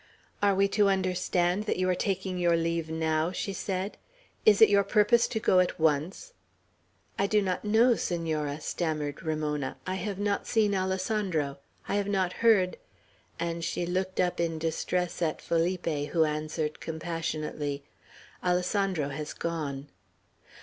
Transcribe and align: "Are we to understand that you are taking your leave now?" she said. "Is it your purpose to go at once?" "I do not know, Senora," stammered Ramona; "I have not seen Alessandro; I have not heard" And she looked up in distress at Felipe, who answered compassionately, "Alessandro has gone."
"Are 0.41 0.55
we 0.55 0.67
to 0.69 0.89
understand 0.89 1.65
that 1.65 1.77
you 1.77 1.87
are 1.87 1.93
taking 1.93 2.39
your 2.39 2.57
leave 2.57 2.89
now?" 2.89 3.31
she 3.31 3.53
said. 3.53 3.97
"Is 4.47 4.59
it 4.59 4.67
your 4.67 4.83
purpose 4.83 5.27
to 5.27 5.39
go 5.39 5.59
at 5.59 5.79
once?" 5.79 6.33
"I 7.19 7.27
do 7.27 7.39
not 7.39 7.63
know, 7.63 7.93
Senora," 7.93 8.59
stammered 8.61 9.21
Ramona; 9.21 9.77
"I 9.85 9.93
have 10.01 10.17
not 10.17 10.47
seen 10.47 10.73
Alessandro; 10.73 11.59
I 11.87 11.97
have 11.97 12.07
not 12.09 12.33
heard" 12.41 12.77
And 13.39 13.63
she 13.63 13.85
looked 13.85 14.19
up 14.19 14.39
in 14.39 14.57
distress 14.57 15.21
at 15.21 15.39
Felipe, 15.39 15.85
who 15.85 16.23
answered 16.23 16.79
compassionately, 16.79 17.83
"Alessandro 18.43 19.09
has 19.09 19.33
gone." 19.33 19.87